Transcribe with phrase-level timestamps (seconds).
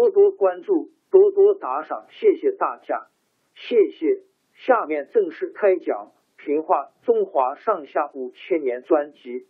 [0.00, 3.08] 多多关注，多多打赏，谢谢大家，
[3.54, 4.22] 谢谢。
[4.54, 6.12] 下面正式开讲
[6.42, 9.46] 《评话中华上下五千年》专辑。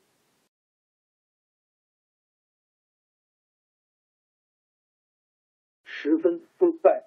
[5.84, 7.04] 十分腐败，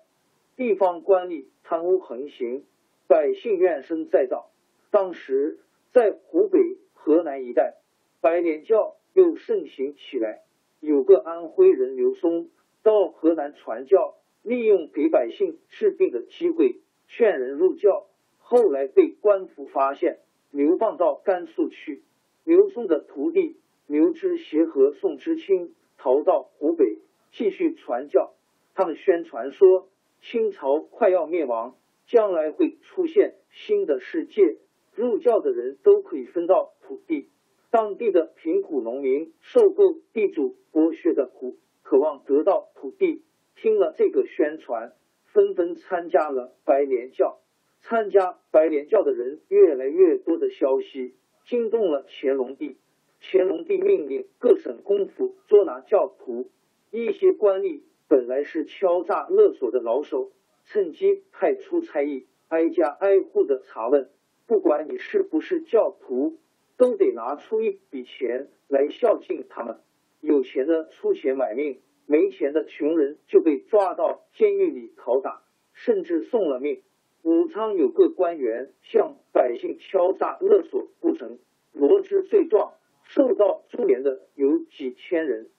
[0.55, 2.65] 地方官吏贪污横行，
[3.07, 4.51] 百姓怨声载道。
[4.89, 5.59] 当时
[5.91, 6.59] 在湖北、
[6.93, 7.75] 河南一带，
[8.21, 10.43] 白莲教又盛行起来。
[10.79, 12.49] 有个安徽人刘松。
[12.83, 18.07] 到河南传教，利用给百姓治病的机会劝人入教，
[18.37, 20.19] 后来被官府发现，
[20.51, 22.03] 流放到甘肃去。
[22.43, 23.55] 刘松的徒弟
[23.87, 26.99] 刘知协和宋知清逃到湖北，
[27.31, 28.33] 继续传教。
[28.75, 29.87] 他们宣传说，
[30.21, 34.57] 清朝快要灭亡，将来会出现新的世界，
[34.93, 37.29] 入教的人都可以分到土地。
[37.71, 41.55] 当地的贫苦农民受够地主剥削的苦。
[41.83, 43.23] 渴望得到土地，
[43.55, 44.93] 听了这个宣传，
[45.25, 47.39] 纷纷参加了白莲教。
[47.81, 52.77] 参加白莲教的人越来越多的消息惊动了乾隆帝。
[53.19, 56.49] 乾隆帝命令各省公府捉拿教徒。
[56.91, 60.31] 一些官吏本来是敲诈勒索的老手，
[60.65, 64.09] 趁机派出差役，挨家挨户的查问。
[64.45, 66.37] 不管你是不是教徒，
[66.77, 69.79] 都得拿出一笔钱来孝敬他们。
[70.23, 76.81] 有钱的出钱买命，没钱的穷人就被抓到监狱里拷打，甚至送了命。
[77.23, 81.39] 武昌有个官员向百姓敲诈勒索不成，
[81.73, 85.49] 罗织罪状，受到株连的有几千人。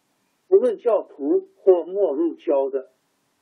[0.49, 2.91] 无论教徒或没入教的，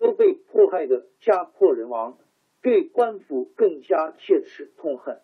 [0.00, 2.18] 都被迫害的家破人亡，
[2.62, 5.20] 对官府更加切齿痛恨。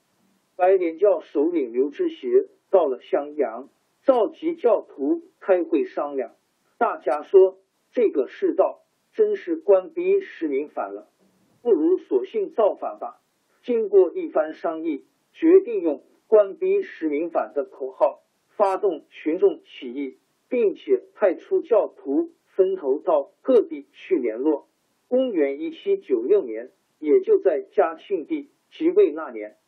[0.54, 3.69] 白莲教首领刘知协到了襄阳。
[4.08, 6.34] 召集教徒开会商量，
[6.78, 7.58] 大家说
[7.92, 8.80] 这个世道
[9.12, 11.10] 真是官逼实民反了，
[11.60, 13.20] 不如索性造反吧。
[13.62, 15.04] 经过一番商议，
[15.34, 18.22] 决定用“官逼实民反”的口号
[18.56, 20.16] 发动群众起义，
[20.48, 24.69] 并且派出教徒分头到各地去联络。
[25.08, 29.58] 公元一七九六年，也就在嘉庆帝即位那年，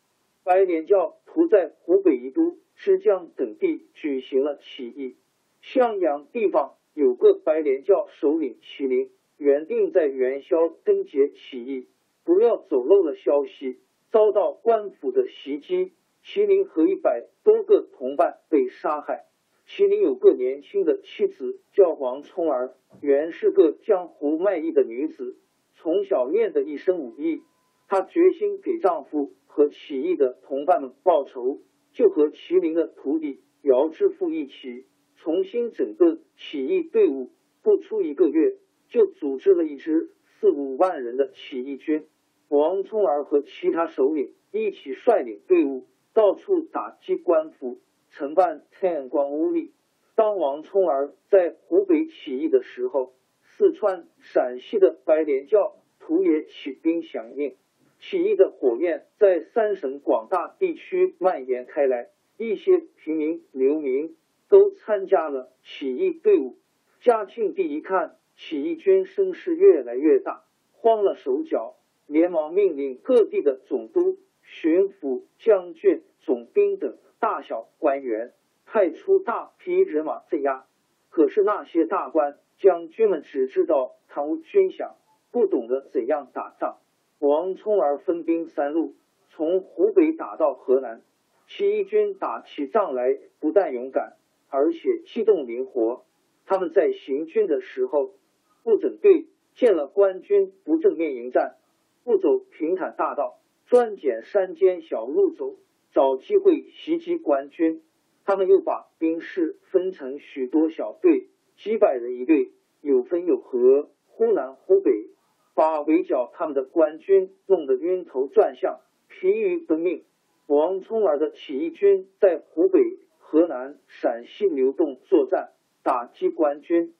[0.43, 2.57] 白莲教徒在湖北宜都。
[2.83, 5.15] 枝江等地举行了起义。
[5.61, 11.87] 襄阳地方有个白莲教首领麒麟，原定在元宵灯节起义，
[12.23, 13.77] 不料走漏了消息，
[14.09, 15.93] 遭到官府的袭击。
[16.23, 19.27] 麒麟和一百多个同伴被杀害。
[19.67, 25.37] 麒麟有个年轻的妻子叫王聪儿，原是个江湖卖艺的女子，
[25.75, 27.43] 从小练的一身武艺。
[27.87, 31.59] 她决心给丈夫和起义的同伴们报仇。
[31.93, 34.85] 就和麒麟的徒弟姚志富一起
[35.17, 38.57] 重新整顿起义队伍，不出一个月，
[38.89, 42.07] 就组织了一支四五万人的起义军。
[42.47, 47.79] 王充儿和其他首领一起率领队伍，到处打击官府，
[48.09, 49.71] 承办天官污吏。
[50.15, 57.55] 当王充儿在湖北起义的时候，四川、陕西的白莲教徒也起兵响应。
[58.01, 64.17] 起义的火焰在三省广大地区蔓延开来，一些平民流民
[64.49, 66.57] 都参加了起义队伍。
[67.01, 70.43] 嘉庆帝一看起义军声势越来越大，
[70.73, 71.75] 慌了手脚，
[72.07, 78.33] 连忙命令各地的总督、巡抚、将军、总兵等大小官员
[78.65, 80.65] 派出大批人马镇压。
[81.11, 84.93] 可是那些大官将军们只知道贪污军饷，
[85.31, 86.77] 不懂得怎样打仗。
[87.21, 88.95] 王聪儿分兵三路，
[89.29, 91.03] 从湖北打到河南。
[91.47, 94.17] 起义军打起仗来，不但勇敢，
[94.49, 96.03] 而且机动灵活。
[96.47, 98.15] 他们在行军的时候
[98.63, 101.57] 不整队，见了官军不正面迎战，
[102.03, 105.57] 不走平坦大道，专捡山间小路走，
[105.93, 107.83] 找机会袭击官军。
[108.25, 112.51] 他们又把兵士分成许多小队，几百人一队，
[112.81, 115.11] 有分有合，忽南忽北，
[115.53, 120.03] 把围剿他们的官军弄得晕头转向，疲于奔命。
[120.47, 122.79] 王聪儿的起义军在湖北、
[123.19, 125.51] 河南、陕西流动作战。
[125.83, 126.93] 打击官军。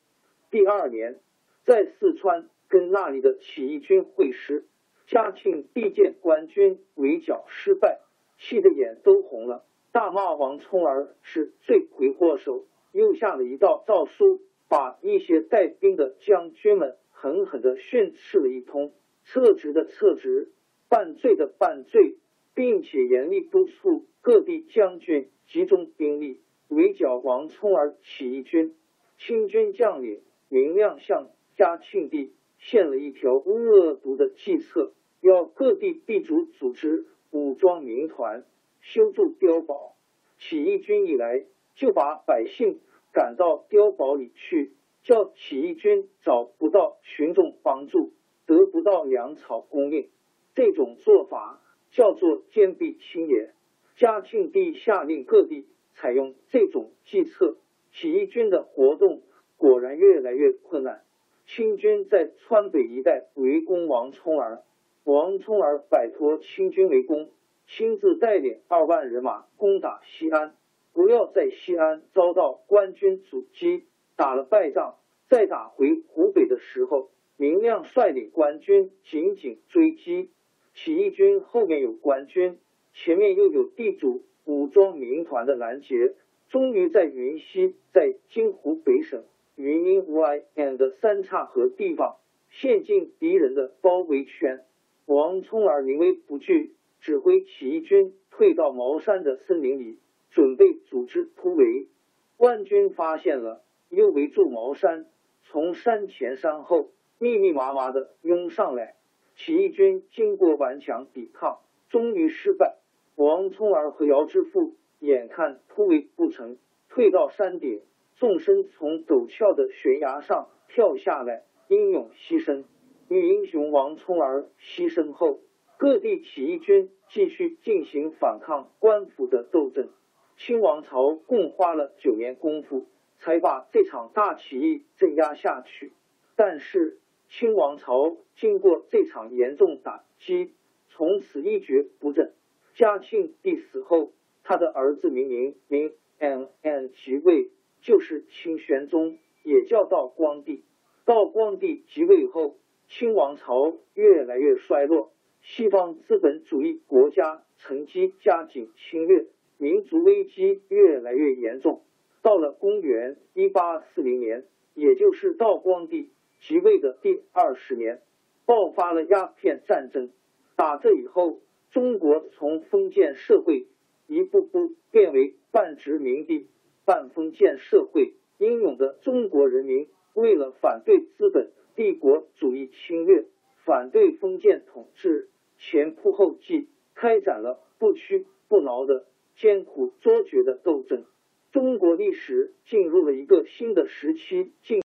[0.50, 1.20] 第二年，
[1.66, 4.66] 在四川跟那里的起义军会师，
[5.06, 8.00] 嘉庆帝见官军围剿失败，
[8.40, 18.94] 气得眼都红了，大骂王聪儿是罪魁祸首，又下了一道诏书，把一些带兵的将军们狠狠的训斥了一通，
[19.26, 20.50] 撤职的撤职，
[20.90, 22.18] 犯罪的犯罪，
[22.56, 26.42] 并且严厉督促各地将军集中兵力。
[26.68, 28.74] 围剿王充儿起义军，
[29.20, 34.92] 清军将领明亮向嘉庆帝献了一条恶毒的计策，
[35.22, 38.44] 要各地地主组织武装民团，
[38.80, 39.96] 修筑碉堡。
[40.40, 41.46] 起义军一来，
[41.76, 42.80] 就把百姓
[43.14, 44.72] 赶到碉堡里去，
[45.04, 48.14] 叫起义军找不到群众帮助，
[48.46, 50.10] 得不到粮草供应。
[50.56, 51.62] 这种做法
[51.92, 53.54] 叫做坚壁清野。
[53.96, 55.68] 嘉庆帝下令各地。
[55.94, 57.58] 采用这种计策，
[57.92, 59.22] 起义军的活动
[59.58, 61.04] 果然越来越困难。
[61.46, 64.64] 清军在川北一带围攻王聪儿，
[65.04, 67.30] 王聪儿摆脱清军围攻，
[67.68, 70.56] 亲自带领二万人马攻打西安，
[70.94, 73.84] 不要在西安遭到官军阻击，
[74.16, 74.96] 打了败仗，
[75.30, 80.30] 再打回湖北的时候，明亮率领官军紧紧追击，
[80.74, 82.58] 起义军后面有官军，
[82.94, 84.24] 前面又有地主。
[84.44, 86.16] 武装民团的拦截，
[86.50, 89.24] 终于在云溪，在今湖北省
[89.56, 92.18] 云阴 Y and 三岔河地方
[92.50, 94.66] 陷进敌人的包围圈。
[95.06, 100.00] 王聪儿临危不惧，指挥起义军退到茅山的森林里，
[100.32, 101.88] 准备组织突围。
[102.36, 105.06] 官军发现了，又围住茅山，
[105.44, 108.96] 从山前山后密密麻麻的拥上来。
[109.36, 111.60] 起义军经过顽强抵抗，
[111.90, 112.78] 终于失败。
[113.16, 116.58] 王聪儿和姚之富眼看突围不成，
[116.90, 117.82] 退到山顶，
[118.16, 122.64] 纵身从陡峭的悬崖上跳下来，英勇牺牲。
[123.10, 125.42] 女英雄王聪儿牺牲后，
[125.78, 129.90] 各地起义军继续进行反抗官府的斗争。
[130.38, 132.88] 清王朝共花了九年功夫，
[133.22, 135.94] 才把这场大起义镇压下去。
[136.36, 136.98] 但是，
[137.30, 140.52] 清王朝经过这场严重打击，
[140.90, 142.34] 从此一蹶不振。
[142.74, 144.12] 嘉庆帝死后，
[144.44, 147.52] 他的儿子明明明 n n 即位，
[147.82, 150.64] 就是清玄宗，也叫道光帝。
[151.06, 152.58] 道光帝即位后，
[152.88, 161.84] 清王朝越来越衰落，西方资本主义国家乘机加紧侵略，民族危机越来越严重。
[162.22, 166.10] 到了公元一八四零年，也就是道光帝
[166.40, 168.02] 即位的第二十年，
[168.46, 170.10] 爆发了鸦片战争。
[170.56, 171.40] 打这以后。
[171.74, 173.66] 中国从封建社会
[174.06, 176.50] 一步步变为半殖民地
[176.84, 178.14] 半封建社会。
[178.40, 183.24] 英勇的中国人民为了反对资本帝国主义侵略，
[183.64, 189.06] 反对封建统治，前仆后继，开展了不屈不挠的
[189.38, 191.06] 艰苦卓绝的斗争。
[191.52, 194.80] 中国历史进入了一个新的时期，进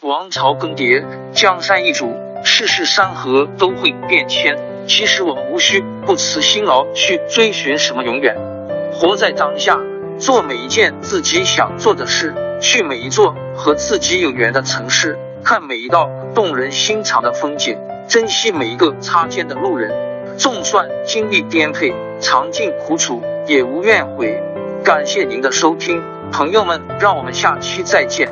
[0.00, 2.10] 王朝更迭，江山易主，
[2.42, 4.56] 世事山河都会变迁。
[4.86, 8.34] 其实我们无需不辞辛劳去追寻什么永远，
[8.94, 9.78] 活在当下，
[10.16, 19.92] 做每一件自己想做的事，去每一座和自己有缘的城市，看每一道动人心肠的风景，珍惜每一个擦肩的路人。
[20.38, 24.42] 纵算经历颠沛，尝尽苦楚，也无怨悔。
[24.84, 28.23] 感谢您的收听，朋友们，让我们下期再见。